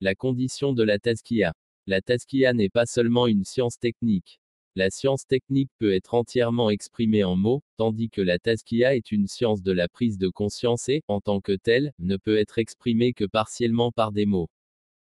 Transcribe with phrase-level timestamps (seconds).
[0.00, 1.52] La condition de la Tazkiya.
[1.88, 4.38] La Tazkiya n'est pas seulement une science technique.
[4.76, 9.26] La science technique peut être entièrement exprimée en mots, tandis que la Tazkiya est une
[9.26, 13.12] science de la prise de conscience et, en tant que telle, ne peut être exprimée
[13.12, 14.48] que partiellement par des mots.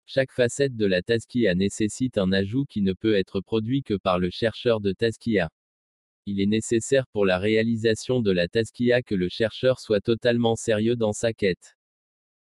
[0.05, 4.17] Chaque facette de la Tazkiya nécessite un ajout qui ne peut être produit que par
[4.17, 5.49] le chercheur de Tazkiya.
[6.25, 10.95] Il est nécessaire pour la réalisation de la Tazkiya que le chercheur soit totalement sérieux
[10.95, 11.75] dans sa quête.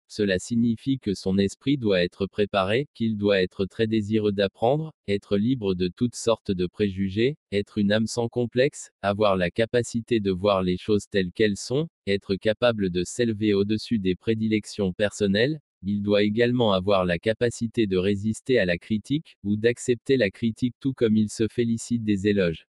[0.10, 5.38] Cela signifie que son esprit doit être préparé, qu'il doit être très désireux d'apprendre, être
[5.38, 10.32] libre de toutes sortes de préjugés, être une âme sans complexe, avoir la capacité de
[10.32, 16.02] voir les choses telles qu'elles sont, être capable de s'élever au-dessus des prédilections personnelles, il
[16.02, 20.94] doit également avoir la capacité de résister à la critique, ou d'accepter la critique tout
[20.94, 22.66] comme il se félicite des éloges.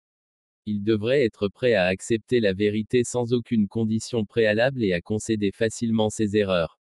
[0.66, 5.52] Il devrait être prêt à accepter la vérité sans aucune condition préalable et à concéder
[5.52, 6.80] facilement ses erreurs.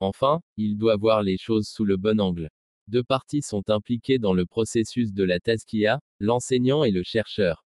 [0.00, 2.50] Enfin, il doit voir les choses sous le bon angle.
[2.86, 7.66] Deux parties sont impliquées dans le processus de la tazkiya, l'enseignant et le chercheur.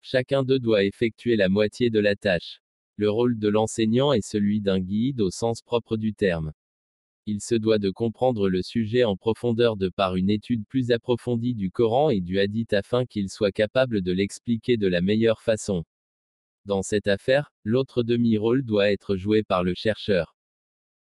[0.00, 2.62] Chacun d'eux doit effectuer la moitié de la tâche.
[2.96, 6.52] Le rôle de l'enseignant est celui d'un guide au sens propre du terme.
[7.26, 11.54] Il se doit de comprendre le sujet en profondeur de par une étude plus approfondie
[11.54, 15.84] du Coran et du Hadith afin qu'il soit capable de l'expliquer de la meilleure façon.
[16.64, 20.37] Dans cette affaire, l'autre demi-rôle doit être joué par le chercheur.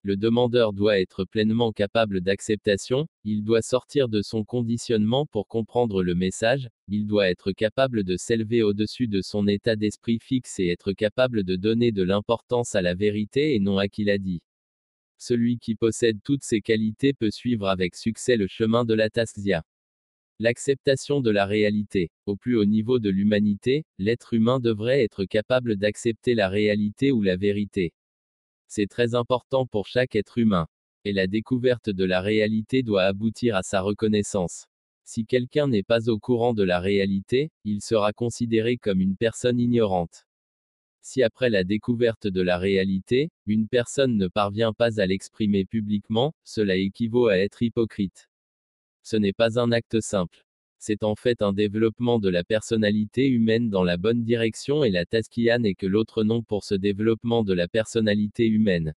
[0.02, 6.02] Le demandeur doit être pleinement capable d'acceptation, il doit sortir de son conditionnement pour comprendre
[6.02, 10.68] le message, il doit être capable de s'élever au-dessus de son état d'esprit fixe et
[10.68, 14.40] être capable de donner de l'importance à la vérité et non à qui l'a dit.
[15.18, 19.64] Celui qui possède toutes ces qualités peut suivre avec succès le chemin de la taskia.
[20.38, 22.10] L'acceptation de la réalité.
[22.24, 27.20] Au plus haut niveau de l'humanité, l'être humain devrait être capable d'accepter la réalité ou
[27.20, 27.92] la vérité.
[28.72, 30.68] C'est très important pour chaque être humain.
[31.04, 34.68] Et la découverte de la réalité doit aboutir à sa reconnaissance.
[35.02, 39.58] Si quelqu'un n'est pas au courant de la réalité, il sera considéré comme une personne
[39.58, 40.24] ignorante.
[41.02, 46.32] Si après la découverte de la réalité, une personne ne parvient pas à l'exprimer publiquement,
[46.44, 48.28] cela équivaut à être hypocrite.
[49.02, 50.46] Ce n'est pas un acte simple.
[50.82, 55.04] C'est en fait un développement de la personnalité humaine dans la bonne direction et la
[55.04, 58.94] taskia n'est que l'autre nom pour ce développement de la personnalité humaine.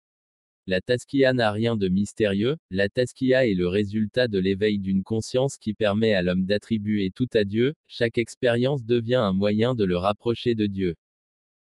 [0.67, 5.57] La taskia n'a rien de mystérieux, la taskia est le résultat de l'éveil d'une conscience
[5.57, 9.97] qui permet à l'homme d'attribuer tout à Dieu, chaque expérience devient un moyen de le
[9.97, 10.97] rapprocher de Dieu.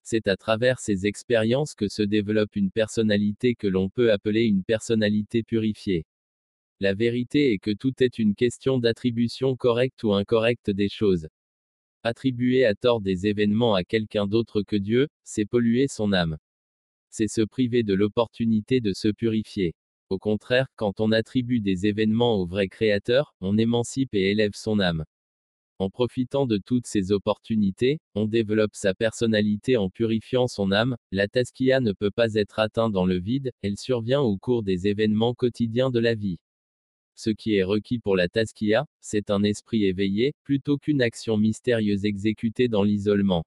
[0.02, 4.62] C'est à travers ces expériences que se développe une personnalité que l'on peut appeler une
[4.62, 6.04] personnalité purifiée.
[6.82, 11.28] La vérité est que tout est une question d'attribution correcte ou incorrecte des choses.
[12.02, 16.38] Attribuer à tort des événements à quelqu'un d'autre que Dieu, c'est polluer son âme.
[17.08, 19.76] C'est se priver de l'opportunité de se purifier.
[20.10, 24.80] Au contraire, quand on attribue des événements au vrai Créateur, on émancipe et élève son
[24.80, 25.04] âme.
[25.78, 30.96] En profitant de toutes ces opportunités, on développe sa personnalité en purifiant son âme.
[31.12, 34.88] La taskia ne peut pas être atteinte dans le vide, elle survient au cours des
[34.88, 36.40] événements quotidiens de la vie.
[37.14, 42.04] Ce qui est requis pour la taskia, c'est un esprit éveillé, plutôt qu'une action mystérieuse
[42.04, 43.44] exécutée dans l'isolement.